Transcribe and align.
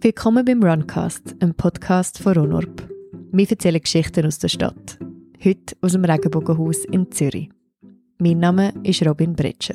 Willkommen 0.00 0.44
beim 0.44 0.62
Runcast, 0.62 1.34
einem 1.40 1.56
Podcast 1.56 2.20
von 2.20 2.34
Ronorp. 2.34 2.88
Wir 3.32 3.50
erzählen 3.50 3.80
Geschichten 3.80 4.24
aus 4.26 4.38
der 4.38 4.46
Stadt. 4.46 4.96
Heute 5.44 5.76
aus 5.80 5.90
dem 5.90 6.04
Regenbogenhaus 6.04 6.84
in 6.84 7.10
Zürich. 7.10 7.50
Mein 8.18 8.38
Name 8.38 8.72
ist 8.84 9.04
Robin 9.04 9.34
Bretscher. 9.34 9.74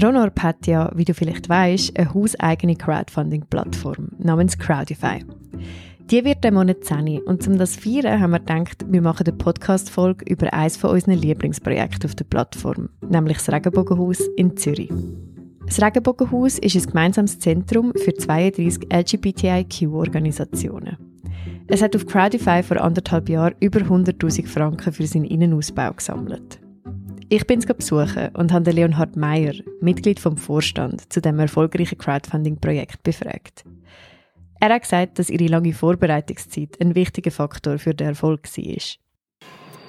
Ronorp 0.00 0.40
hat 0.40 0.68
ja, 0.68 0.92
wie 0.94 1.04
du 1.04 1.14
vielleicht 1.14 1.48
weißt, 1.48 1.98
eine 1.98 2.14
hauseigene 2.14 2.76
Crowdfunding-Plattform 2.76 4.10
namens 4.18 4.56
Crowdify. 4.56 5.24
Die 6.12 6.24
wird 6.24 6.44
im 6.44 6.54
Monat 6.54 6.84
10 6.84 7.22
und 7.22 7.46
um 7.48 7.58
das 7.58 7.72
zu 7.72 7.80
feiern 7.80 8.20
haben 8.20 8.30
wir 8.30 8.38
gedacht, 8.38 8.84
wir 8.88 9.02
machen 9.02 9.26
eine 9.26 9.36
Podcast-Folge 9.36 10.26
über 10.26 10.52
eines 10.54 10.76
von 10.76 10.90
unseren 10.90 11.18
Lieblingsprojekten 11.18 12.08
auf 12.08 12.14
der 12.14 12.24
Plattform, 12.24 12.88
nämlich 13.08 13.38
das 13.38 13.50
Regenbogenhaus 13.50 14.20
in 14.36 14.56
Zürich. 14.56 14.90
Das 15.70 15.80
Regenbogenhaus 15.80 16.58
ist 16.58 16.74
ein 16.74 16.82
gemeinsames 16.82 17.38
Zentrum 17.38 17.92
für 17.94 18.12
32 18.12 18.92
LGBTIQ-Organisationen. 18.92 20.96
Es 21.68 21.80
hat 21.80 21.94
auf 21.94 22.06
Crowdify 22.06 22.64
vor 22.64 22.80
anderthalb 22.80 23.28
Jahren 23.28 23.54
über 23.60 23.78
100.000 23.78 24.48
Franken 24.48 24.92
für 24.92 25.06
seinen 25.06 25.26
Innenausbau 25.26 25.92
gesammelt. 25.92 26.58
Ich 27.28 27.46
bin 27.46 27.60
es 27.60 27.66
besuchen 27.66 28.30
und 28.34 28.52
habe 28.52 28.72
Leonhard 28.72 29.14
Meyer, 29.14 29.54
Mitglied 29.80 30.18
vom 30.18 30.36
Vorstand, 30.36 31.12
zu 31.12 31.20
dem 31.20 31.38
erfolgreichen 31.38 31.98
Crowdfunding-Projekt 31.98 33.04
befragt. 33.04 33.62
Er 34.58 34.74
hat 34.74 34.82
gesagt, 34.82 35.20
dass 35.20 35.30
ihre 35.30 35.46
lange 35.46 35.72
Vorbereitungszeit 35.72 36.80
ein 36.80 36.96
wichtiger 36.96 37.30
Faktor 37.30 37.78
für 37.78 37.94
den 37.94 38.08
Erfolg 38.08 38.48
war. 38.56 38.82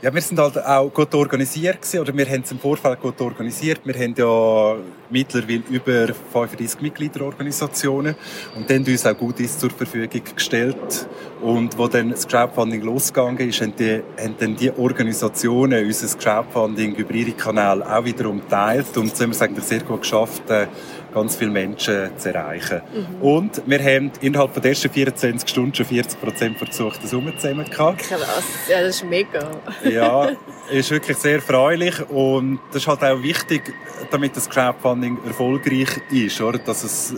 Ja, 0.04 0.12
wir 0.12 0.22
sind 0.24 0.40
halt 0.40 0.58
auch 0.58 0.92
gut 0.92 1.14
organisiert 1.14 1.80
gewesen, 1.80 2.00
oder 2.00 2.18
wir 2.18 2.26
haben 2.26 2.42
es 2.42 2.52
im 2.52 2.58
Vorfeld 2.58 3.00
gut 3.00 3.22
organisiert. 3.22 3.82
Wir 3.84 3.94
haben 3.94 4.16
ja 4.18 4.76
mittlerweile 5.12 5.62
über 5.70 6.08
35 6.08 6.82
Mitgliederorganisationen 6.82 8.16
und 8.56 8.68
dann 8.68 8.84
uns 8.84 9.06
auch 9.06 9.16
gut 9.16 9.48
zur 9.48 9.70
Verfügung 9.70 10.24
gestellt. 10.36 11.08
Und 11.40 11.78
wo 11.78 11.88
dann 11.88 12.10
das 12.10 12.28
Crowdfunding 12.28 12.82
losgegangen 12.82 13.48
ist, 13.48 13.62
haben, 13.62 13.76
die, 13.78 14.02
haben 14.20 14.36
dann 14.40 14.56
die 14.56 14.72
Organisationen 14.72 15.86
unser 15.86 16.18
Crowdfunding 16.18 16.96
über 16.96 17.14
ihre 17.14 17.34
Kanäle 17.34 17.86
auch 17.88 18.04
wiederum 18.04 18.42
teilt 18.50 18.98
und 18.98 19.16
so 19.16 19.24
haben 19.24 19.30
wir 19.30 19.36
es 19.36 19.42
eigentlich 19.44 19.66
sehr 19.66 19.82
gut 19.82 20.02
geschafft, 20.02 20.50
äh, 20.50 20.66
ganz 21.14 21.36
viele 21.36 21.52
Menschen 21.52 22.18
zu 22.18 22.34
erreichen. 22.34 22.82
Mhm. 22.94 23.22
Und 23.22 23.62
wir 23.66 23.80
haben 23.80 24.12
innerhalb 24.22 24.54
der 24.54 24.66
ersten 24.66 24.90
24 24.90 25.50
Stunden 25.50 25.76
schon 25.76 25.86
40 25.86 26.22
Prozent 26.22 26.58
Summen 27.04 27.38
zusammen 27.38 27.70
gehabt. 27.70 28.00
Krass, 28.00 28.44
ja, 28.70 28.82
das 28.82 28.96
ist 28.96 29.06
mega. 29.06 29.50
ja, 29.84 30.30
ist 30.72 30.92
wirklich 30.92 31.18
sehr 31.18 31.36
erfreulich 31.36 32.10
und 32.10 32.60
das 32.72 32.84
ist 32.84 32.88
halt 32.88 33.04
auch 33.04 33.22
wichtig, 33.22 33.74
damit 34.10 34.36
das 34.36 34.50
Crowdfunding 34.50 35.18
erfolgreich 35.26 35.90
ist, 36.12 36.42
oder? 36.42 36.60
dass 36.60 36.84
es 36.84 37.16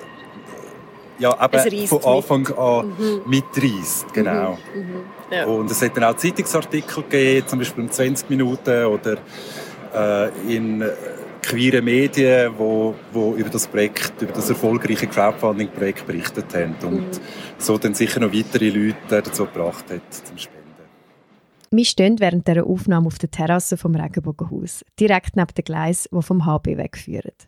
ja, 1.20 1.46
eben 1.46 1.88
von 1.88 2.04
Anfang 2.04 2.42
mit. 2.42 2.58
an 2.58 2.88
mhm. 2.98 3.22
mitreißt. 3.26 4.14
Genau. 4.14 4.58
Mhm. 4.74 4.82
Mhm. 4.82 5.04
Ja. 5.32 5.46
Und 5.46 5.72
es 5.72 5.82
hat 5.82 5.96
dann 5.96 6.04
auch 6.06 6.18
Zeitungsartikel 6.18 7.04
gegeben, 7.04 7.48
zum 7.48 7.60
Beispiel 7.60 7.84
in 7.84 7.92
20 7.92 8.30
Minuten 8.30 8.86
oder 8.86 9.18
äh, 9.94 10.56
in 10.56 10.84
queere 11.54 11.82
Medien, 11.82 12.52
wo, 12.58 12.96
wo 13.12 13.36
über 13.36 13.50
das 13.50 13.68
Projekt, 13.68 14.22
über 14.22 14.34
das 14.34 14.50
erfolgreiche 14.50 15.06
Crowdfunding-Projekt 15.06 16.08
berichtet 16.08 16.54
haben 16.56 16.76
und 16.84 17.02
mhm. 17.02 17.22
so 17.60 17.78
dann 17.78 17.94
sicher 17.94 18.20
noch 18.20 18.34
weitere 18.34 18.70
Leute 18.70 18.96
dazu 19.10 19.46
gebracht 19.46 19.86
hat 19.92 20.02
zum 20.12 20.38
Spenden. 20.38 20.64
Wir 21.70 21.86
stehen 21.86 22.20
während 22.20 22.48
dieser 22.48 22.66
Aufnahme 22.66 23.08
auf 23.08 23.20
der 23.20 23.30
Terrasse 23.30 23.78
vom 23.78 23.96
Regenbogenhaus, 23.96 24.84
direkt 25.00 25.36
neben 25.36 25.54
dem 25.54 25.64
Gleis, 25.64 26.08
wo 26.12 26.22
vom 26.22 26.46
HB 26.46 26.78
wegführt. 26.78 27.48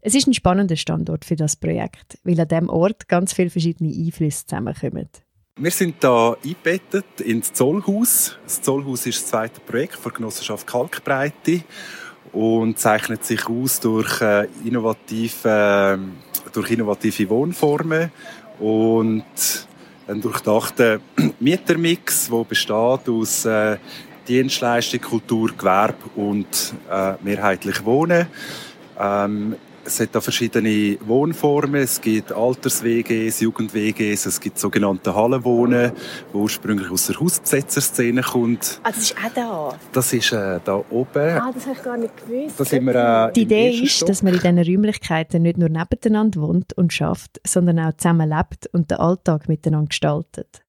Es 0.00 0.14
ist 0.14 0.26
ein 0.26 0.34
spannender 0.34 0.76
Standort 0.76 1.24
für 1.24 1.36
das 1.36 1.56
Projekt, 1.56 2.18
weil 2.24 2.40
an 2.40 2.48
diesem 2.48 2.68
Ort 2.68 3.08
ganz 3.08 3.32
viele 3.32 3.50
verschiedene 3.50 3.92
Einflüsse 3.92 4.46
zusammenkommen. 4.46 5.08
Wir 5.58 5.70
sind 5.70 5.96
hier 6.00 6.36
eingebettet 6.44 7.20
ins 7.20 7.52
Zollhaus. 7.52 8.36
Das 8.44 8.60
Zollhaus 8.60 9.06
ist 9.06 9.22
das 9.22 9.28
zweite 9.28 9.60
Projekt 9.60 10.04
der 10.04 10.12
Genossenschaft 10.12 10.66
Kalkbreite 10.66 11.62
und 12.36 12.78
zeichnet 12.78 13.24
sich 13.24 13.48
aus 13.48 13.80
durch, 13.80 14.20
äh, 14.20 14.46
innovative, 14.62 15.98
äh, 15.98 16.50
durch 16.52 16.70
innovative 16.70 17.30
Wohnformen 17.30 18.10
und 18.58 19.24
einen 20.06 20.20
durchdachten 20.20 21.00
Mietermix, 21.40 22.30
der 22.30 22.44
besteht 22.44 23.08
aus 23.08 23.46
äh, 23.46 23.78
Dienstleistung, 24.28 25.00
Kultur, 25.00 25.50
Gewerbe 25.56 26.10
und 26.14 26.74
äh, 26.90 27.14
mehrheitlich 27.22 27.82
Wohnen. 27.86 28.26
Ähm, 29.00 29.56
es 29.86 30.00
hat 30.00 30.14
da 30.14 30.20
verschiedene 30.20 30.98
Wohnformen. 31.06 31.82
Es 31.82 32.00
gibt 32.00 32.32
Alters-WGs, 32.32 33.40
Jugend-WGs, 33.40 34.26
es 34.26 34.40
gibt 34.40 34.58
sogenannte 34.58 35.14
Hallenwohnen, 35.14 35.92
die 36.32 36.36
ursprünglich 36.36 36.90
aus 36.90 37.06
der 37.06 37.20
Hausbesetzerszene 37.20 38.22
kommt. 38.22 38.80
Ah, 38.82 38.90
das 38.90 38.98
ist 38.98 39.16
auch 39.16 39.32
da? 39.34 39.78
Das 39.92 40.12
ist 40.12 40.32
äh, 40.32 40.60
da 40.64 40.82
oben. 40.90 41.38
Ah, 41.38 41.50
das 41.52 41.66
habe 41.66 41.76
ich 41.76 41.82
gar 41.82 41.96
nicht 41.96 42.16
gewusst. 42.16 42.60
Das 42.60 42.72
wir, 42.72 43.28
äh, 43.28 43.32
Die 43.32 43.42
Idee 43.42 43.70
ist, 43.70 44.08
dass 44.08 44.22
man 44.22 44.34
in 44.34 44.40
diesen 44.40 44.58
Räumlichkeiten 44.58 45.42
nicht 45.42 45.58
nur 45.58 45.68
nebeneinander 45.68 46.40
wohnt 46.40 46.72
und 46.72 46.92
schafft, 46.92 47.40
sondern 47.46 47.78
auch 47.78 47.92
zusammen 47.96 48.28
lebt 48.28 48.66
und 48.72 48.90
den 48.90 48.98
Alltag 48.98 49.48
miteinander 49.48 49.88
gestaltet. 49.88 50.62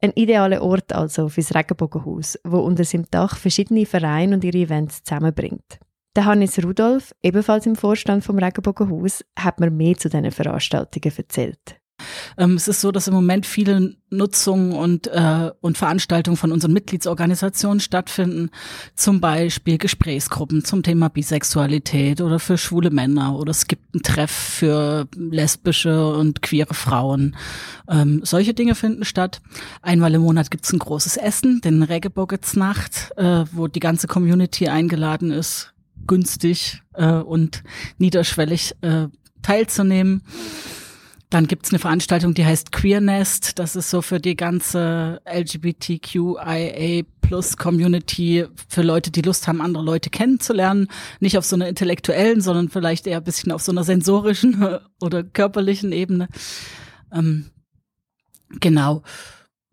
Ein 0.00 0.12
idealer 0.14 0.62
Ort 0.62 0.92
also 0.92 1.28
fürs 1.28 1.54
Regenbogenhaus, 1.54 2.38
wo 2.44 2.58
unter 2.58 2.84
seinem 2.84 3.06
Dach 3.10 3.36
verschiedene 3.36 3.84
Vereine 3.84 4.36
und 4.36 4.44
ihre 4.44 4.58
Events 4.58 5.02
zusammenbringt. 5.02 5.80
Der 6.16 6.24
Hannes 6.24 6.62
Rudolf, 6.62 7.14
ebenfalls 7.22 7.66
im 7.66 7.76
Vorstand 7.76 8.24
vom 8.24 8.38
Regenbogenhaus, 8.38 9.24
hat 9.38 9.60
mir 9.60 9.70
mehr 9.70 9.96
zu 9.96 10.08
diesen 10.08 10.30
Veranstaltungen 10.30 11.12
erzählt. 11.16 11.78
Ähm, 12.36 12.54
es 12.54 12.68
ist 12.68 12.80
so, 12.80 12.92
dass 12.92 13.08
im 13.08 13.14
Moment 13.14 13.46
viele 13.46 13.96
Nutzungen 14.10 14.72
und, 14.72 15.08
äh, 15.08 15.50
und 15.60 15.76
Veranstaltungen 15.76 16.36
von 16.36 16.52
unseren 16.52 16.72
Mitgliedsorganisationen 16.72 17.80
stattfinden. 17.80 18.50
Zum 18.94 19.20
Beispiel 19.20 19.78
Gesprächsgruppen 19.78 20.64
zum 20.64 20.82
Thema 20.82 21.08
Bisexualität 21.08 22.20
oder 22.20 22.38
für 22.38 22.56
schwule 22.56 22.90
Männer 22.90 23.36
oder 23.36 23.50
es 23.50 23.66
gibt 23.66 23.94
einen 23.94 24.02
Treff 24.02 24.30
für 24.30 25.08
lesbische 25.16 26.14
und 26.14 26.42
queere 26.42 26.74
Frauen. 26.74 27.36
Ähm, 27.88 28.20
solche 28.24 28.54
Dinge 28.54 28.74
finden 28.74 29.04
statt. 29.04 29.40
Einmal 29.82 30.14
im 30.14 30.22
Monat 30.22 30.50
gibt 30.50 30.64
es 30.64 30.72
ein 30.72 30.78
großes 30.78 31.16
Essen, 31.16 31.60
den 31.60 31.82
Reggae-Boggets-Nacht, 31.82 33.12
äh, 33.16 33.44
wo 33.52 33.66
die 33.66 33.80
ganze 33.80 34.06
Community 34.06 34.68
eingeladen 34.68 35.32
ist, 35.32 35.74
günstig 36.08 36.82
äh, 36.94 37.12
und 37.12 37.62
niederschwellig 37.98 38.74
äh, 38.80 39.06
teilzunehmen. 39.42 40.22
Dann 41.30 41.46
gibt's 41.46 41.70
eine 41.70 41.78
Veranstaltung, 41.78 42.32
die 42.32 42.46
heißt 42.46 42.72
Queernest. 42.72 43.58
Das 43.58 43.76
ist 43.76 43.90
so 43.90 44.00
für 44.00 44.18
die 44.18 44.34
ganze 44.34 45.20
LGBTQIA 45.30 47.04
Plus 47.20 47.58
Community, 47.58 48.46
für 48.66 48.80
Leute, 48.80 49.10
die 49.10 49.20
Lust 49.20 49.46
haben, 49.46 49.60
andere 49.60 49.84
Leute 49.84 50.08
kennenzulernen. 50.08 50.88
Nicht 51.20 51.36
auf 51.36 51.44
so 51.44 51.54
einer 51.54 51.68
intellektuellen, 51.68 52.40
sondern 52.40 52.70
vielleicht 52.70 53.06
eher 53.06 53.18
ein 53.18 53.24
bisschen 53.24 53.52
auf 53.52 53.60
so 53.60 53.70
einer 53.70 53.84
sensorischen 53.84 54.78
oder 55.02 55.22
körperlichen 55.22 55.92
Ebene. 55.92 56.28
Ähm, 57.12 57.50
genau. 58.60 59.02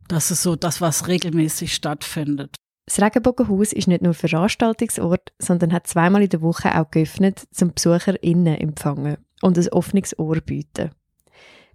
Das 0.10 0.32
ist 0.32 0.44
so 0.44 0.58
das, 0.58 0.82
was 0.82 1.08
regelmäßig 1.08 1.74
stattfindet. 1.74 2.58
Das 2.86 3.02
Regenbogenhaus 3.02 3.74
ist 3.74 3.88
nicht 3.88 4.04
nur 4.04 4.14
Veranstaltungsort, 4.14 5.34
sondern 5.40 5.74
hat 5.74 5.88
zweimal 5.88 6.22
in 6.22 6.30
der 6.30 6.42
Woche 6.42 6.80
auch 6.80 6.92
geöffnet, 6.92 7.48
zum 7.52 7.72
BesucherInnen 7.72 8.58
empfangen 8.58 9.18
und 9.42 9.58
ein 9.58 9.68
offenes 9.70 10.18
Ohr 10.20 10.40
bieten. 10.42 10.92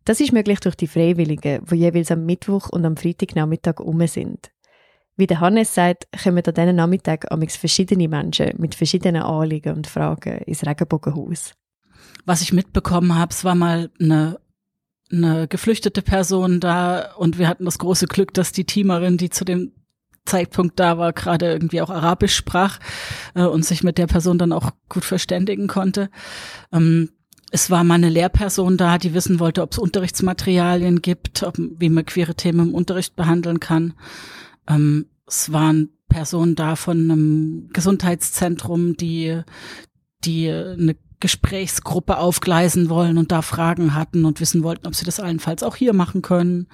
Das 0.04 0.20
ist 0.20 0.32
möglich 0.32 0.60
durch 0.60 0.76
die 0.76 0.86
Freiwilligen, 0.86 1.64
die 1.66 1.74
jeweils 1.74 2.10
am 2.10 2.24
Mittwoch 2.24 2.68
und 2.70 2.84
am 2.84 2.96
Freitagnachmittag 2.96 3.80
um 3.80 4.06
sind. 4.06 4.50
Wie 5.16 5.26
der 5.26 5.40
Hannes 5.40 5.74
sagt, 5.74 6.06
kommen 6.22 6.44
an 6.46 6.54
diesen 6.54 6.76
Nachmittag 6.76 7.30
amigs 7.30 7.56
verschiedene 7.56 8.08
Menschen 8.08 8.54
mit 8.58 8.74
verschiedenen 8.74 9.22
Anliegen 9.22 9.76
und 9.76 9.86
Fragen 9.86 10.38
ins 10.38 10.64
Regenbogenhaus. 10.64 11.52
Was 12.24 12.40
ich 12.40 12.52
mitbekommen 12.52 13.16
habe, 13.16 13.32
es 13.32 13.44
war 13.44 13.54
mal 13.54 13.90
eine 14.00 14.38
eine 15.12 15.48
geflüchtete 15.48 16.02
Person 16.02 16.60
da 16.60 17.12
und 17.16 17.36
wir 17.36 17.48
hatten 17.48 17.64
das 17.64 17.80
große 17.80 18.06
Glück, 18.06 18.32
dass 18.32 18.52
die 18.52 18.64
Teamerin, 18.64 19.16
die 19.16 19.28
zu 19.28 19.44
dem 19.44 19.72
Zeitpunkt 20.26 20.78
da 20.78 20.98
war, 20.98 21.12
gerade 21.12 21.50
irgendwie 21.52 21.80
auch 21.80 21.90
Arabisch 21.90 22.34
sprach 22.34 22.78
äh, 23.34 23.42
und 23.42 23.64
sich 23.64 23.82
mit 23.82 23.98
der 23.98 24.06
Person 24.06 24.38
dann 24.38 24.52
auch 24.52 24.70
gut 24.88 25.04
verständigen 25.04 25.66
konnte. 25.66 26.10
Ähm, 26.72 27.10
es 27.50 27.70
war 27.70 27.82
mal 27.82 27.94
eine 27.94 28.10
Lehrperson 28.10 28.76
da, 28.76 28.98
die 28.98 29.12
wissen 29.12 29.40
wollte, 29.40 29.62
ob 29.62 29.72
es 29.72 29.78
Unterrichtsmaterialien 29.78 31.02
gibt, 31.02 31.42
ob, 31.42 31.56
wie 31.58 31.88
man 31.88 32.06
queere 32.06 32.34
Themen 32.34 32.68
im 32.68 32.74
Unterricht 32.74 33.16
behandeln 33.16 33.58
kann. 33.58 33.94
Ähm, 34.68 35.06
es 35.26 35.52
waren 35.52 35.90
Personen 36.08 36.54
da 36.54 36.76
von 36.76 36.98
einem 37.10 37.68
Gesundheitszentrum, 37.72 38.96
die, 38.96 39.40
die 40.24 40.50
eine 40.50 40.96
Gesprächsgruppe 41.20 42.16
aufgleisen 42.16 42.88
wollen 42.88 43.18
und 43.18 43.30
da 43.30 43.42
Fragen 43.42 43.94
hatten 43.94 44.24
und 44.24 44.40
wissen 44.40 44.62
wollten, 44.62 44.86
ob 44.86 44.94
sie 44.94 45.04
das 45.04 45.20
allenfalls 45.20 45.62
auch 45.62 45.76
hier 45.76 45.92
machen 45.92 46.22
können. 46.22 46.66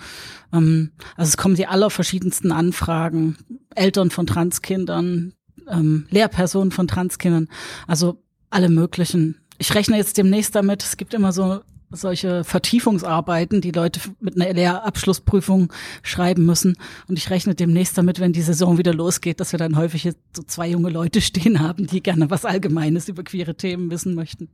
Ähm, 0.52 0.92
also 1.16 1.28
es 1.28 1.36
kommen 1.36 1.56
die 1.56 1.66
allerverschiedensten 1.66 2.52
Anfragen, 2.52 3.36
Eltern 3.74 4.10
von 4.10 4.26
Transkindern, 4.26 5.34
ähm, 5.68 6.06
Lehrpersonen 6.10 6.70
von 6.70 6.86
Transkindern, 6.86 7.48
also 7.86 8.22
alle 8.50 8.68
möglichen. 8.68 9.40
Ich 9.58 9.74
rechne 9.74 9.96
jetzt 9.96 10.16
demnächst 10.16 10.54
damit, 10.54 10.82
es 10.82 10.96
gibt 10.96 11.12
immer 11.12 11.32
so 11.32 11.60
solche 11.90 12.44
Vertiefungsarbeiten, 12.44 13.60
die 13.60 13.70
Leute 13.70 14.00
mit 14.20 14.40
einer 14.40 14.52
Lehrabschlussprüfung 14.52 15.72
schreiben 16.02 16.44
müssen. 16.44 16.76
Und 17.08 17.18
ich 17.18 17.30
rechne 17.30 17.54
demnächst 17.54 17.96
damit, 17.96 18.20
wenn 18.20 18.32
die 18.32 18.42
Saison 18.42 18.78
wieder 18.78 18.94
losgeht, 18.94 19.40
dass 19.40 19.52
wir 19.52 19.58
dann 19.58 19.76
häufig 19.76 20.10
so 20.34 20.42
zwei 20.42 20.68
junge 20.68 20.90
Leute 20.90 21.20
stehen 21.20 21.60
haben, 21.60 21.86
die 21.86 22.02
gerne 22.02 22.30
was 22.30 22.44
Allgemeines 22.44 23.08
über 23.08 23.22
queere 23.22 23.56
Themen 23.56 23.90
wissen 23.90 24.14
möchten. 24.14 24.48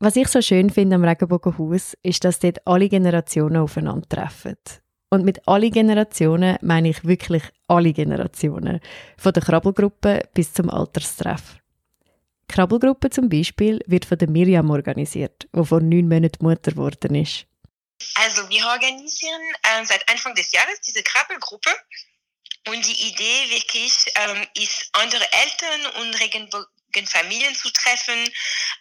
Was 0.00 0.16
ich 0.16 0.28
so 0.28 0.42
schön 0.42 0.70
finde 0.70 0.96
am 0.96 1.04
Regenbogenhaus, 1.04 1.94
ist, 2.02 2.24
dass 2.24 2.38
dort 2.38 2.66
alle 2.66 2.88
Generationen 2.88 3.56
aufeinandertreffen. 3.56 4.56
Und 5.10 5.24
mit 5.24 5.46
alle 5.46 5.70
Generationen 5.70 6.56
meine 6.60 6.88
ich 6.88 7.04
wirklich 7.04 7.44
alle 7.68 7.92
Generationen. 7.92 8.80
Von 9.16 9.32
der 9.32 9.42
Krabbelgruppe 9.42 10.28
bis 10.34 10.52
zum 10.52 10.68
Alterstreff. 10.68 11.60
Die 12.50 12.54
Krabbelgruppe 12.54 13.10
zum 13.10 13.28
Beispiel 13.28 13.80
wird 13.86 14.04
von 14.04 14.18
der 14.18 14.28
Miriam 14.28 14.70
organisiert, 14.70 15.48
die 15.54 15.64
vor 15.64 15.80
neun 15.80 16.08
Monaten 16.08 16.44
Mutter 16.44 16.72
geworden 16.72 17.14
ist. 17.14 17.46
Also 18.14 18.48
wir 18.48 18.66
organisieren 18.66 19.42
äh, 19.62 19.84
seit 19.84 20.08
Anfang 20.10 20.34
des 20.34 20.52
Jahres 20.52 20.80
diese 20.80 21.02
Krabbelgruppe 21.02 21.70
und 22.68 22.86
die 22.86 23.08
Idee 23.08 23.50
wirklich 23.50 24.06
ähm, 24.16 24.46
ist, 24.56 24.90
andere 24.92 25.24
Eltern 25.32 26.02
und 26.02 26.20
Regenbogenfamilien 26.20 27.54
zu 27.54 27.70
treffen, 27.72 28.30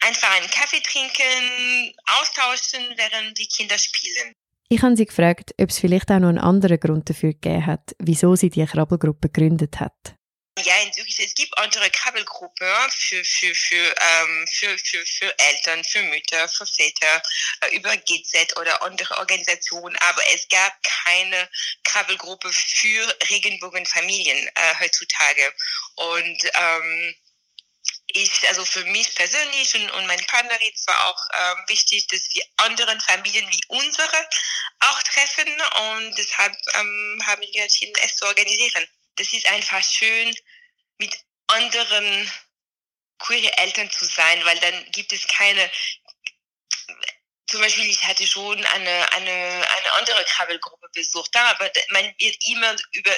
einfach 0.02 0.32
einen 0.36 0.50
Kaffee 0.50 0.82
trinken, 0.82 1.96
austauschen, 2.20 2.82
während 2.96 3.38
die 3.38 3.48
Kinder 3.48 3.78
spielen. 3.78 4.36
Ich 4.70 4.82
habe 4.82 4.96
sie 4.96 5.06
gefragt, 5.06 5.54
ob 5.60 5.70
es 5.70 5.80
vielleicht 5.80 6.12
auch 6.12 6.20
noch 6.20 6.30
einen 6.30 6.40
anderen 6.40 6.80
Grund 6.80 7.10
dafür 7.10 7.34
gegeben 7.34 7.66
hat, 7.66 7.96
wieso 8.00 8.36
sie 8.36 8.50
die 8.50 8.66
Krabbelgruppe 8.66 9.30
gegründet 9.30 9.80
hat. 9.80 10.16
Ja, 10.60 10.78
in 10.82 10.94
Zürich, 10.94 11.18
es 11.20 11.34
gibt 11.34 11.58
andere 11.58 11.90
Krabbelgruppen 11.90 12.68
für, 12.92 13.26
für, 13.26 13.56
für, 13.56 13.96
ähm, 14.00 14.48
für, 14.52 14.78
für, 14.78 15.04
für 15.04 15.40
Eltern, 15.40 15.84
für 15.84 16.04
Mütter, 16.04 16.48
für 16.48 16.68
Väter, 16.68 17.24
äh, 17.62 17.76
über 17.76 17.98
GZ 17.98 18.56
oder 18.58 18.84
andere 18.84 19.18
Organisationen, 19.18 19.98
aber 19.98 20.22
es 20.28 20.48
gab 20.50 20.74
keine 21.06 21.50
Krabbelgruppe 21.84 22.54
für 22.54 23.18
Regenbogenfamilien 23.32 24.48
äh, 24.48 24.76
heutzutage. 24.80 25.56
Und 25.96 26.52
ähm, 26.54 27.16
ich, 28.08 28.48
also 28.48 28.64
für 28.64 28.86
mich 28.86 29.16
persönlich 29.16 29.74
und, 29.74 29.90
und 29.90 30.06
mein 30.06 30.24
Partner, 30.28 30.60
es 30.72 30.86
war 30.86 31.08
auch 31.10 31.28
ähm, 31.34 31.64
wichtig, 31.68 32.06
dass 32.08 32.30
wir 32.32 32.44
anderen 32.58 33.02
Familien 33.02 33.50
wie 33.50 33.62
unsere 33.70 34.30
auch 34.82 35.02
treffen 35.02 35.50
und 35.50 36.16
deshalb 36.16 36.56
ähm, 36.76 37.24
haben 37.26 37.42
wir 37.42 37.64
entschieden, 37.64 37.94
es 38.04 38.18
zu 38.18 38.26
organisieren 38.28 38.88
das 39.16 39.34
ist 39.34 39.48
einfach 39.48 39.84
schön, 39.84 40.36
mit 40.98 41.16
anderen 41.48 42.32
queere 43.20 43.58
Eltern 43.58 43.90
zu 43.90 44.06
sein, 44.06 44.44
weil 44.46 44.60
dann 44.60 44.92
gibt 44.92 45.14
es 45.14 45.28
keine, 45.28 45.70
zum 47.48 47.62
Beispiel, 47.62 47.86
ich 47.86 48.04
hatte 48.04 48.26
schon 48.26 48.64
eine, 48.66 49.12
eine, 49.14 49.32
eine 49.32 49.92
andere 49.94 50.24
Krabbelgruppe 50.26 50.88
besucht, 50.94 51.36
aber 51.36 51.72
man 51.90 52.14
wird 52.18 52.38
immer 52.48 52.76
über, 52.94 53.16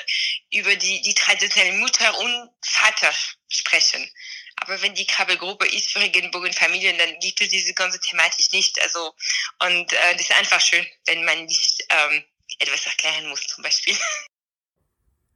über 0.52 0.76
die, 0.76 1.02
die 1.02 1.14
traditionelle 1.14 1.78
Mutter 1.78 2.18
und 2.18 2.52
Vater 2.62 3.14
sprechen. 3.48 4.10
Aber 4.58 4.82
wenn 4.82 4.96
die 4.96 5.08
Krabbelgruppe 5.08 5.68
ist 5.68 5.92
für 5.92 6.00
Regenbogenfamilien, 6.00 6.98
dann 6.98 7.20
gibt 7.20 7.42
es 7.42 7.50
diese 7.50 7.74
ganze 7.74 8.00
Thematik 8.00 8.52
nicht. 8.54 8.80
Also, 8.82 9.14
und 9.60 9.92
äh, 9.92 10.14
das 10.14 10.22
ist 10.22 10.32
einfach 10.32 10.62
schön, 10.62 10.88
wenn 11.06 11.26
man 11.26 11.46
nicht 11.46 11.84
ähm, 11.90 12.24
etwas 12.60 12.86
erklären 12.86 13.28
muss, 13.28 13.46
zum 13.48 13.64
Beispiel. 13.64 13.98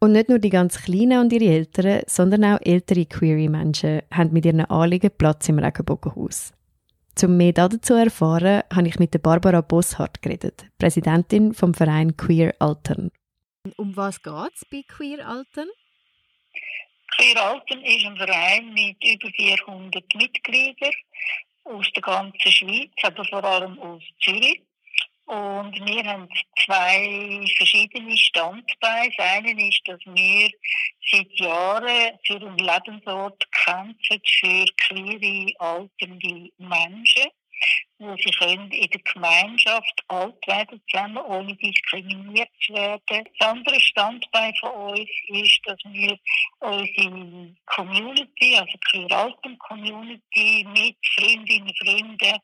Und 0.02 0.14
nicht 0.14 0.30
nur 0.30 0.40
die 0.40 0.50
ganz 0.50 0.82
Kleinen 0.82 1.20
und 1.20 1.34
ihre 1.34 1.54
Eltern, 1.54 2.04
sondern 2.08 2.46
auch 2.46 2.62
ältere 2.62 3.06
Query-Menschen 3.06 4.02
haben 4.14 4.32
mit 4.32 4.46
ihren 4.46 4.62
Anliegen 4.62 5.12
Platz 5.18 5.50
im 5.50 5.60
Regenbogenhaus. 5.60 6.54
Um 7.22 7.36
mehr 7.36 7.52
dazu 7.52 7.80
zu 7.80 7.94
erfahren, 7.96 8.64
habe 8.74 8.88
ich 8.88 8.98
mit 8.98 9.14
der 9.14 9.20
Barbara 9.20 9.60
Bosshardt 9.60 10.22
geredet, 10.22 10.68
Präsidentin 10.78 11.54
vom 11.54 11.74
Verein 11.74 12.16
Queer 12.16 12.56
Altern. 12.60 13.12
Um 13.76 13.96
was 13.98 14.24
geht 14.24 14.54
es 14.56 14.66
bei 14.72 14.84
Queer 14.88 15.28
Altern? 15.28 15.68
Queer 17.18 17.44
Altern 17.44 17.84
ist 17.84 18.06
ein 18.06 18.16
Verein 18.16 18.74
mit 18.74 19.04
über 19.04 19.30
400 19.36 20.16
Mitgliedern 20.16 20.94
aus 21.66 21.92
der 21.94 22.02
ganzen 22.02 22.52
Schweiz, 22.52 22.92
aber 23.04 23.26
vor 23.26 23.44
allem 23.44 23.78
aus 23.80 24.02
Zürich. 24.22 24.62
Und 25.30 25.74
wir 25.86 26.04
haben 26.06 26.28
zwei 26.66 27.46
verschiedene 27.56 28.18
Standbeine. 28.18 29.12
Das 29.16 29.28
eine 29.28 29.68
ist, 29.68 29.82
dass 29.86 30.00
wir 30.06 30.50
seit 31.12 31.32
Jahren 31.40 32.18
für 32.26 32.38
einen 32.38 32.58
Lebensort 32.58 33.48
kämpfen 33.52 34.20
für 34.26 34.66
queere, 34.88 35.54
alternde 35.60 36.50
Menschen 36.58 37.30
wo 38.00 38.16
sie 38.16 38.32
können 38.32 38.72
in 38.72 38.90
der 38.90 39.02
Gemeinschaft 39.14 40.04
alt 40.08 40.48
werden 40.48 40.82
zusammen, 40.90 41.18
ohne 41.18 41.54
diskriminiert 41.56 42.50
zu 42.66 42.74
werden. 42.74 43.02
Das 43.08 43.48
andere 43.48 43.80
Standbein 43.80 44.54
von 44.56 44.72
uns 44.72 45.10
ist, 45.28 45.60
dass 45.66 45.80
wir 45.84 46.18
unsere 46.60 47.56
Community, 47.66 48.56
also 48.56 48.78
die 48.94 49.12
alten 49.12 49.58
Community 49.60 50.66
mit 50.74 50.98
Freundinnen 51.16 51.68
und 51.68 51.78
Freunden 51.78 52.40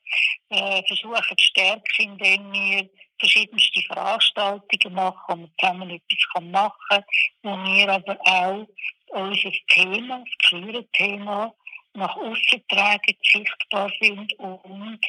äh, 0.49 0.83
versuchen 0.87 1.37
zu 1.37 1.45
stärken, 1.45 1.81
indem 1.99 2.51
wir 2.51 2.89
verschiedenste 3.19 3.81
Veranstaltungen 3.83 4.93
machen, 4.93 5.23
wo 5.27 5.35
man 5.35 5.51
zusammen 5.57 5.89
etwas 5.89 6.43
machen 6.43 6.73
kann, 6.89 7.03
wo 7.43 7.49
wir 7.63 7.89
aber 7.89 8.17
auch 8.25 8.67
unser 9.07 9.51
Thema, 9.69 10.23
das 10.51 10.83
Thema, 10.91 11.53
nach 11.95 12.15
außen 12.15 12.63
tragen, 12.67 13.17
sichtbar 13.31 13.91
sind 14.01 14.33
und 14.39 14.99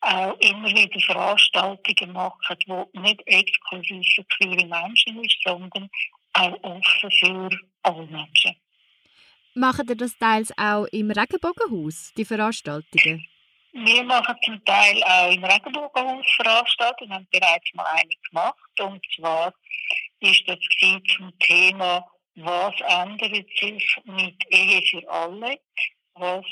auch 0.00 0.38
immer 0.40 0.68
wieder 0.68 1.00
Veranstaltungen 1.00 2.12
machen, 2.12 2.56
die 2.66 2.98
nicht 3.00 3.22
exklusiv 3.26 4.06
für 4.14 4.24
queere 4.24 4.66
Menschen 4.66 5.22
ist, 5.24 5.38
sondern 5.44 5.88
auch 6.32 6.62
offen 6.62 7.10
für 7.10 7.50
alle 7.82 8.06
Menschen. 8.06 8.56
Machen 9.54 9.88
ihr 9.88 9.96
das 9.96 10.16
teils 10.16 10.52
auch 10.56 10.86
im 10.92 11.10
Regenbogenhaus, 11.10 12.12
die 12.16 12.24
Veranstaltungen? 12.24 13.26
Wir 13.72 14.02
machen 14.02 14.36
zum 14.44 14.64
Teil 14.64 15.02
auch 15.04 15.32
im 15.32 15.44
Regenbogenhaus 15.44 16.26
Veranstaltungen, 16.36 17.14
haben 17.14 17.28
bereits 17.30 17.72
mal 17.74 17.84
eine 17.84 18.10
gemacht. 18.28 18.80
Und 18.80 19.04
zwar 19.14 19.52
ist 20.20 20.42
das 20.46 20.58
zum 21.16 21.38
Thema, 21.38 22.04
was 22.36 22.74
ändert 22.80 23.46
sich 23.58 23.96
mit 24.04 24.36
Ehe 24.50 24.82
für 24.82 25.08
alle? 25.10 25.58
Was 26.20 26.44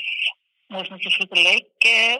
muss 0.69 0.89
man 0.89 0.99
sich 0.99 1.19
überlegen, 1.19 1.67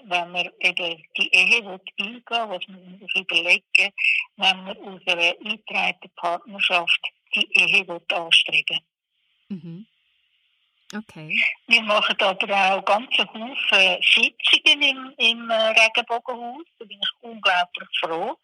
wenn 0.05 0.31
man 0.31 0.49
eben 0.59 1.03
die 1.17 1.29
Ehe 1.31 1.63
will 1.65 1.79
eingehen 1.99 2.23
was 2.25 2.67
muss 2.67 2.81
man 2.81 2.99
sich 2.99 3.15
überlegen, 3.15 3.93
wenn 4.37 4.63
man 4.63 4.77
aus 4.77 5.01
einer 5.05 5.35
eingetragenen 5.39 6.11
Partnerschaft 6.15 7.01
die 7.35 7.47
Ehe 7.53 7.87
will 7.87 8.01
anstreben 8.09 8.79
mhm. 9.49 9.87
Okay. 10.91 11.39
Wir 11.67 11.83
machen 11.83 12.15
aber 12.19 12.75
auch 12.75 12.83
ganz 12.83 13.15
Haufen 13.19 13.55
Sitzungen 14.01 14.81
im, 14.81 15.13
im 15.17 15.49
äh, 15.51 15.53
Regenbogenhaus. 15.53 16.65
Da 16.79 16.85
bin 16.85 16.99
ich 16.99 17.09
unglaublich 17.21 17.89
froh. 18.01 18.35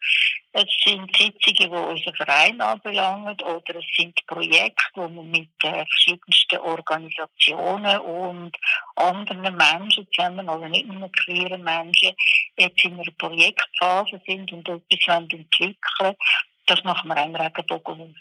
Es 0.52 0.66
sind 0.84 1.10
Sitzungen, 1.16 1.72
die 1.72 1.76
unseren 1.76 2.14
Verein 2.14 2.60
anbelangen 2.60 3.36
oder 3.40 3.74
es 3.74 3.84
sind 3.96 4.14
Projekte, 4.28 4.84
wo 4.94 5.08
wir 5.08 5.22
mit 5.24 5.50
äh, 5.64 5.84
verschiedensten 5.86 6.58
Organisationen 6.58 7.98
und 7.98 8.56
anderen 8.94 9.56
Menschen 9.56 10.06
zusammen, 10.12 10.48
also 10.48 10.68
nicht 10.68 10.86
nur 10.86 11.10
queeren 11.10 11.64
Menschen, 11.64 12.12
jetzt 12.56 12.84
in 12.84 12.94
einer 12.94 13.10
Projektphase 13.18 14.20
sind 14.24 14.52
und 14.52 14.68
etwas 14.68 15.16
entwickeln 15.16 16.14
Das 16.66 16.84
machen 16.84 17.08
wir 17.08 17.24
im 17.24 17.34
Regenbogenhaus. 17.34 18.14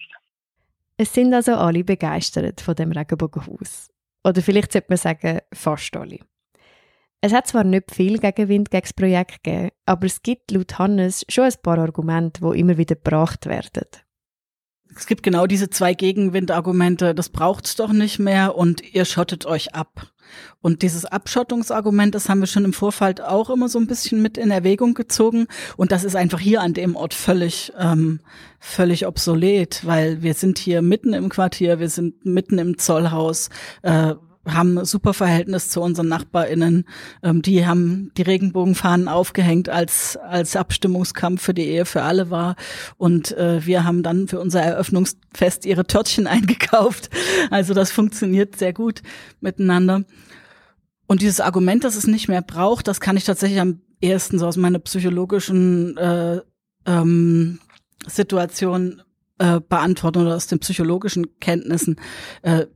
Es 0.98 1.14
sind 1.14 1.32
also 1.32 1.56
alle 1.56 1.84
begeistert 1.84 2.62
von 2.62 2.74
dem 2.74 2.92
Regenbogenhaus. 2.92 3.92
Oder 4.26 4.42
vielleicht 4.42 4.72
sollte 4.72 4.88
man 4.90 4.98
sagen, 4.98 5.40
fast 5.54 5.96
alle. 5.96 6.18
Es 7.22 7.32
hat 7.32 7.48
zwar 7.48 7.64
nicht 7.64 7.92
viel 7.92 8.18
Gegenwind 8.18 8.72
gegen 8.72 8.82
das 8.82 8.94
Projekt 8.94 9.44
gegeben, 9.44 9.70
aber 9.86 10.08
es 10.08 10.24
gibt 10.24 10.52
laut 10.52 10.80
Hannes 10.80 11.26
schon 11.30 11.46
ein 11.46 11.54
paar 11.62 11.78
Argumente, 11.78 12.42
die 12.42 12.60
immer 12.60 12.78
wieder 12.78 12.96
gebracht 12.96 13.46
werden. 13.46 13.88
Es 14.96 15.06
gibt 15.06 15.24
genau 15.24 15.46
diese 15.46 15.70
zwei 15.70 15.94
Gegenwindargumente, 15.94 17.14
das 17.14 17.30
braucht's 17.30 17.76
doch 17.76 17.92
nicht 17.92 18.18
mehr 18.18 18.56
und 18.56 18.82
ihr 18.94 19.06
schottet 19.06 19.46
euch 19.46 19.76
ab. 19.76 20.12
Und 20.62 20.82
dieses 20.82 21.06
Abschottungsargument, 21.06 22.16
das 22.16 22.30
haben 22.30 22.40
wir 22.40 22.48
schon 22.48 22.66
im 22.66 22.74
Vorfall 22.74 23.16
auch 23.22 23.50
immer 23.50 23.70
so 23.70 23.80
ein 23.80 23.88
bisschen 23.88 24.22
mit 24.22 24.38
in 24.38 24.52
Erwägung 24.52 24.94
gezogen. 24.94 25.48
Und 25.78 25.92
das 25.92 26.04
ist 26.04 26.16
einfach 26.16 26.40
hier 26.40 26.62
an 26.62 26.74
dem 26.74 26.96
Ort 26.96 27.14
völlig, 27.14 27.72
ähm, 27.78 28.20
völlig 28.60 29.06
obsolet, 29.08 29.86
weil 29.86 30.22
wir 30.22 30.34
sind 30.34 30.58
hier 30.58 30.82
mitten 30.82 31.14
im 31.14 31.30
Quartier, 31.30 31.80
wir 31.80 31.90
sind 31.90 32.26
mitten 32.26 32.58
im 32.58 32.78
Zollhaus, 32.78 33.50
äh, 33.84 34.16
haben 34.46 34.86
super 34.86 35.14
Verhältnis 35.14 35.70
zu 35.70 35.82
unseren 35.82 36.08
NachbarInnen. 36.08 36.86
Ähm, 37.24 37.42
die 37.42 37.66
haben 37.66 38.12
die 38.18 38.22
Regenbogenfahnen 38.22 39.08
aufgehängt, 39.08 39.70
als, 39.70 40.18
als 40.18 40.56
Abstimmungskampf 40.56 41.42
für 41.42 41.54
die 41.54 41.66
Ehe 41.66 41.86
für 41.86 42.04
alle 42.04 42.30
war. 42.30 42.56
Und 42.98 43.36
äh, 43.38 43.66
wir 43.66 43.84
haben 43.84 44.04
dann 44.04 44.28
für 44.28 44.40
unser 44.40 44.62
Eröffnungsfest 44.62 45.66
ihre 45.66 45.86
Törtchen 45.86 46.28
eingekauft. 46.28 47.10
Also 47.50 47.74
das 47.74 47.92
funktioniert 47.92 48.58
sehr 48.58 48.74
gut 48.74 49.02
miteinander. 49.42 50.04
Und 51.08 51.22
dieses 51.22 51.40
Argument, 51.40 51.84
dass 51.84 51.96
es 51.96 52.08
nicht 52.08 52.28
mehr 52.28 52.42
braucht, 52.42 52.88
das 52.88 53.00
kann 53.00 53.18
ich 53.18 53.26
tatsächlich 53.26 53.60
am 53.60 53.82
ehesten 54.02 54.40
so 54.40 54.48
aus 54.48 54.58
meiner 54.58 54.80
psychologischen 54.80 55.98
äh, 55.98 56.42
ähm, 56.86 57.60
Situation 58.08 59.02
äh, 59.38 59.60
beantworten 59.60 60.20
oder 60.20 60.36
aus 60.36 60.48
den 60.48 60.60
psychologischen 60.60 61.40
Kenntnissen. 61.40 61.98
Äh, 62.42 62.68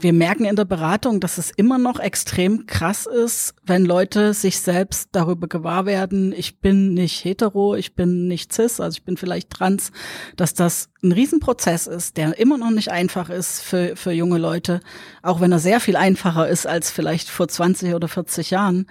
wir 0.00 0.12
merken 0.12 0.44
in 0.44 0.56
der 0.56 0.64
Beratung, 0.64 1.20
dass 1.20 1.38
es 1.38 1.50
immer 1.50 1.78
noch 1.78 2.00
extrem 2.00 2.66
krass 2.66 3.06
ist, 3.06 3.54
wenn 3.64 3.84
Leute 3.84 4.34
sich 4.34 4.58
selbst 4.58 5.10
darüber 5.12 5.46
gewahr 5.46 5.86
werden, 5.86 6.32
ich 6.32 6.58
bin 6.58 6.94
nicht 6.94 7.24
hetero, 7.24 7.76
ich 7.76 7.94
bin 7.94 8.26
nicht 8.26 8.52
cis, 8.52 8.80
also 8.80 8.96
ich 8.96 9.04
bin 9.04 9.16
vielleicht 9.16 9.50
trans, 9.50 9.92
dass 10.36 10.54
das 10.54 10.88
ein 11.02 11.12
Riesenprozess 11.12 11.86
ist, 11.86 12.16
der 12.16 12.38
immer 12.38 12.58
noch 12.58 12.70
nicht 12.70 12.90
einfach 12.90 13.30
ist 13.30 13.62
für, 13.62 13.94
für 13.96 14.12
junge 14.12 14.38
Leute, 14.38 14.80
auch 15.22 15.40
wenn 15.40 15.52
er 15.52 15.60
sehr 15.60 15.78
viel 15.78 15.96
einfacher 15.96 16.48
ist 16.48 16.66
als 16.66 16.90
vielleicht 16.90 17.28
vor 17.28 17.48
20 17.48 17.94
oder 17.94 18.08
40 18.08 18.50
Jahren. 18.50 18.86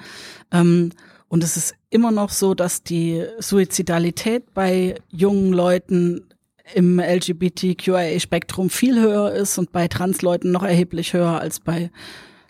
Ähm, 0.51 0.91
und 1.27 1.43
es 1.43 1.55
ist 1.55 1.75
immer 1.89 2.11
noch 2.11 2.29
so, 2.29 2.53
dass 2.53 2.83
die 2.83 3.25
Suizidalität 3.39 4.53
bei 4.53 4.95
jungen 5.09 5.53
Leuten 5.53 6.25
im 6.73 6.99
LGBTQIA-Spektrum 6.99 8.69
viel 8.69 8.99
höher 8.99 9.31
ist 9.31 9.57
und 9.57 9.71
bei 9.71 9.87
Transleuten 9.87 10.51
noch 10.51 10.63
erheblich 10.63 11.13
höher 11.13 11.39
als 11.39 11.59
bei 11.59 11.91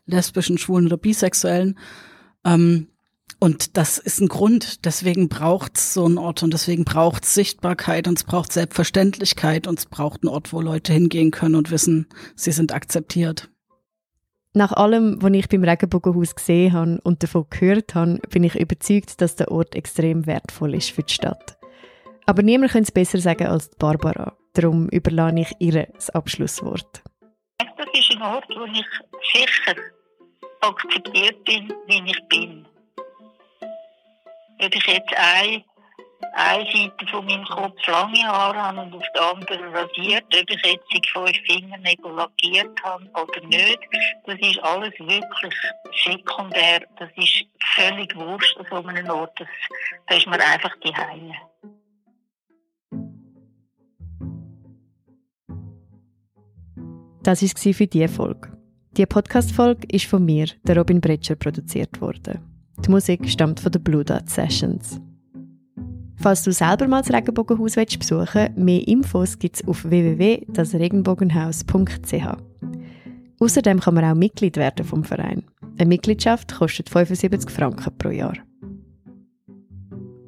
lesbischen, 0.05 0.57
schwulen 0.57 0.87
oder 0.87 0.97
bisexuellen. 0.97 1.77
Ähm, 2.45 2.87
und 3.39 3.75
das 3.75 3.97
ist 3.97 4.21
ein 4.21 4.27
Grund. 4.27 4.85
Deswegen 4.85 5.27
braucht 5.27 5.77
es 5.77 5.95
so 5.95 6.05
einen 6.05 6.19
Ort 6.19 6.43
und 6.43 6.53
deswegen 6.53 6.85
braucht 6.85 7.23
es 7.23 7.33
Sichtbarkeit 7.33 8.07
und 8.07 8.19
es 8.19 8.23
braucht 8.23 8.53
Selbstverständlichkeit 8.53 9.65
und 9.65 9.79
es 9.79 9.87
braucht 9.87 10.23
einen 10.23 10.29
Ort, 10.29 10.53
wo 10.53 10.61
Leute 10.61 10.93
hingehen 10.93 11.31
können 11.31 11.55
und 11.55 11.71
wissen, 11.71 12.07
sie 12.35 12.51
sind 12.51 12.71
akzeptiert. 12.71 13.49
Nach 14.53 14.73
allem, 14.73 15.21
was 15.21 15.31
ich 15.31 15.47
beim 15.47 15.63
Regenbogenhaus 15.63 16.35
gesehen 16.35 16.73
habe 16.73 16.99
und 17.03 17.23
davon 17.23 17.45
gehört 17.49 17.95
habe, 17.95 18.19
bin 18.29 18.43
ich 18.43 18.59
überzeugt, 18.59 19.21
dass 19.21 19.35
der 19.35 19.49
Ort 19.49 19.75
extrem 19.75 20.27
wertvoll 20.27 20.75
ist 20.75 20.91
für 20.91 21.03
die 21.03 21.13
Stadt. 21.13 21.57
Aber 22.25 22.43
niemand 22.43 22.71
könnte 22.71 22.87
es 22.87 22.91
besser 22.91 23.19
sagen 23.19 23.47
als 23.47 23.69
Barbara. 23.77 24.35
Darum 24.53 24.89
überlasse 24.89 25.39
ich 25.39 25.55
ihr 25.59 25.87
das 25.93 26.09
Abschlusswort. 26.09 27.03
Das 27.57 27.87
ist 27.93 28.11
ein 28.11 28.21
Ort, 28.21 28.45
wo 28.49 28.65
ich 28.65 28.85
sicher 29.33 29.75
akzeptiert 30.61 31.43
bin, 31.45 31.73
wie 31.87 32.11
ich 32.11 32.27
bin. 32.27 32.67
Ob 34.63 34.75
ich 34.75 34.85
jetzt 34.85 35.13
eine, 35.15 35.63
eine 36.33 36.65
Seite 36.65 37.07
von 37.09 37.25
meinem 37.25 37.45
Kopf 37.45 37.87
lange 37.87 38.23
Haare 38.23 38.61
habe 38.61 38.81
und 38.81 38.93
auf 38.93 39.03
der 39.15 39.21
anderen 39.23 39.75
rasiert, 39.75 40.25
ob 40.25 40.49
ich 40.49 40.65
jetzt 40.65 41.09
fünf 41.09 41.37
Fingernägel 41.47 42.11
lackiert 42.11 42.83
habe 42.83 43.09
oder 43.13 43.47
nicht, 43.47 43.79
das 44.25 44.39
ist 44.39 44.59
alles 44.63 44.93
wirklich 44.99 45.55
sekundär. 46.05 46.81
Das 46.99 47.09
ist 47.15 47.45
völlig 47.75 48.15
wurscht 48.15 48.57
an 48.57 48.67
so 48.69 48.87
einem 48.87 49.09
Ort. 49.09 49.39
Das, 49.39 49.47
da 50.07 50.15
ist 50.15 50.27
man 50.27 50.39
einfach 50.39 50.75
die 50.83 50.95
Heime. 50.95 51.50
Das 57.23 57.41
war 57.43 57.73
für 57.73 57.87
diese 57.87 58.07
Folge. 58.07 58.49
Die 58.97 59.05
Podcast-Folge 59.05 59.87
ist 59.91 60.05
von 60.05 60.25
mir, 60.25 60.47
der 60.63 60.77
Robin 60.77 60.99
Bretscher, 60.99 61.35
produziert 61.35 62.01
worden. 62.01 62.39
Die 62.83 62.89
Musik 62.89 63.29
stammt 63.29 63.59
von 63.59 63.71
den 63.71 63.83
Blue 63.83 64.03
Dot 64.03 64.27
Sessions. 64.27 64.99
Falls 66.15 66.41
du 66.43 66.51
selber 66.51 66.87
mal 66.87 67.01
das 67.01 67.13
Regenbogenhaus 67.13 67.75
besuchen 67.75 68.27
willst, 68.33 68.57
mehr 68.57 68.87
Infos 68.87 69.37
gibt 69.39 69.57
es 69.57 69.67
auf 69.67 69.89
www.dasregenbogenhaus.ch. 69.89 72.37
Außerdem 73.39 73.79
kann 73.79 73.93
man 73.93 74.05
auch 74.05 74.15
Mitglied 74.15 74.57
werden 74.57 74.85
vom 74.85 75.03
Verein. 75.03 75.43
Eine 75.77 75.89
Mitgliedschaft 75.89 76.55
kostet 76.55 76.89
75 76.89 77.49
Franken 77.49 77.97
pro 77.97 78.09
Jahr. 78.09 78.37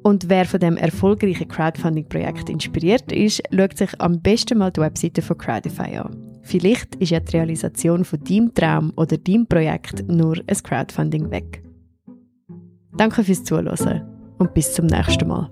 Und 0.02 0.28
wer 0.28 0.44
von 0.44 0.60
dem 0.60 0.76
erfolgreichen 0.76 1.48
Crowdfunding-Projekt 1.48 2.50
inspiriert 2.50 3.10
ist, 3.10 3.42
schaut 3.52 3.78
sich 3.78 4.00
am 4.00 4.20
besten 4.20 4.58
mal 4.58 4.70
die 4.70 4.80
Webseite 4.80 5.22
von 5.22 5.38
Crowdify 5.38 5.96
an. 5.96 6.33
Vielleicht 6.44 6.94
ist 6.96 7.10
ja 7.10 7.20
die 7.20 7.36
Realisation 7.36 8.04
von 8.04 8.22
deinem 8.22 8.54
Traum 8.54 8.92
oder 8.96 9.16
deinem 9.16 9.46
Projekt 9.46 10.06
nur 10.08 10.36
ein 10.46 10.56
Crowdfunding 10.62 11.30
weg. 11.30 11.64
Danke 12.96 13.24
fürs 13.24 13.42
Zuhören 13.42 14.02
und 14.38 14.54
bis 14.54 14.72
zum 14.74 14.86
nächsten 14.86 15.26
Mal. 15.26 15.50